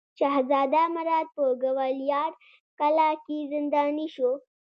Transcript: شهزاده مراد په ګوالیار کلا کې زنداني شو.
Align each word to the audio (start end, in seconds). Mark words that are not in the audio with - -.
شهزاده 0.19 0.83
مراد 0.95 1.27
په 1.35 1.43
ګوالیار 1.63 2.31
کلا 2.79 3.09
کې 3.25 3.37
زنداني 3.51 4.07
شو. 4.15 4.31